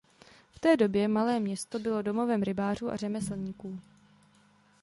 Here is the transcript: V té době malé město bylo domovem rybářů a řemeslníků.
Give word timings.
V 0.51 0.59
té 0.59 0.77
době 0.77 1.07
malé 1.07 1.39
město 1.39 1.79
bylo 1.79 2.01
domovem 2.01 2.43
rybářů 2.43 2.91
a 2.91 2.95
řemeslníků. 2.95 3.79